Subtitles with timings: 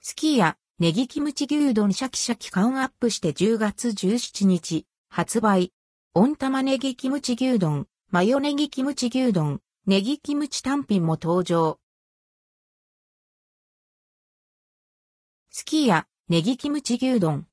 [0.00, 5.72] スキヤ、ネギキムチ牛丼シャキシャキ感アップして10月17日、発売。
[6.14, 11.80] 温玉ネギキムチ牛丼、マヨネギキムチ牛丼、ネギキムチ単品も登場。
[15.50, 17.46] スキヤ、ネギキムチ牛丼。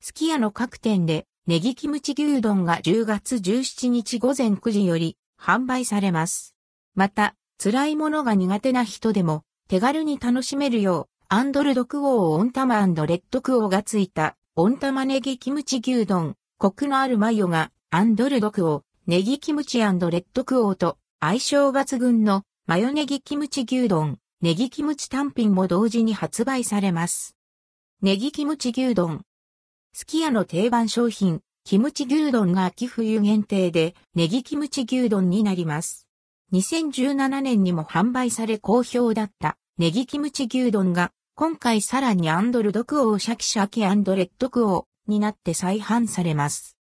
[0.00, 6.54] スキヤの各店で、ネギキムチ牛丼が10月17日午前9時より販売されます。
[6.94, 27.36] また、辛いものが苦手な人でも手軽に楽しめるよう、アンドルドクオーオンタマレッドクオーがついた、オンタマネギキムチ牛丼、コクのあるマヨが、アンドルドクオー、ネギキムチレッドクオーと、相性抜群の、マヨネギキムチ牛丼、ネギキムチ単品も同時に発売されます。
[28.02, 29.20] ネギキムチ牛丼。
[29.92, 36.08] すき家の定番商品、キムチ牛丼が秋冬限定で、ネギキムチ牛丼になります。
[36.54, 46.76] 2017年にも販売され好評だった、ネギキムチ牛丼が今回さらにアンドルドクオーシャキシャキアンドレッドクオーになって再販されます。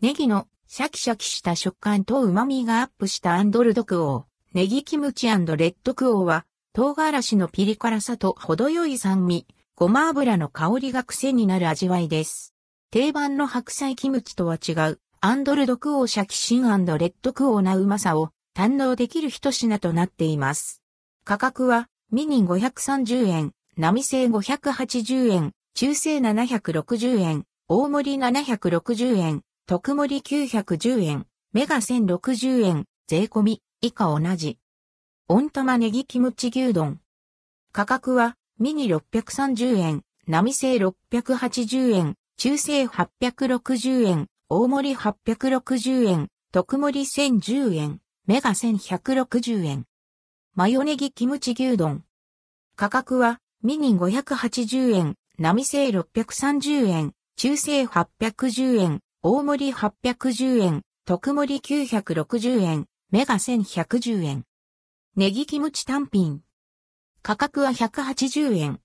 [0.00, 12.54] ネギのシャキシャキした食感と旨味がアップしたアンドルドクオー、ネギキムチレッドクオーは唐辛子のピリ辛さと程よい酸味、ごま油の香りが癖になる味わいです。
[12.92, 20.84] 定番の白菜キムチとは違う、アンドルドクオーシャキシンレッドクオーなうまさを堪能できる一品となっています。
[21.24, 34.58] 価格はミニ530円、並製580円、中製760円、大盛り760円、特盛り910円、メガ1060円、税込み、以下同じ。
[35.28, 36.98] 温玉ネギキムチ牛丼。
[37.70, 49.84] 価格は、ミニ630円、並製680円、中製860円、大盛り860円、特盛り1010円、メガ1160円。
[50.56, 52.02] マヨネギキムチ牛丼。
[52.74, 64.44] 価格は、ミニ580円、並製630円、中製810円、大盛り810円、特盛り960円、メガ1110円。
[65.16, 66.42] ネギキムチ単品。
[67.22, 68.80] 価格は180円。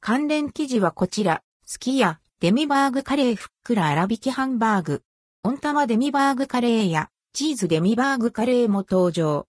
[0.00, 5.02] 関連記事はこちら、スキヤ、デミバーグカレーふっくら粗挽きハンバーグ。
[5.42, 9.44] 温玉デミバーグカレーや、チーズデミバーグカレーも登場。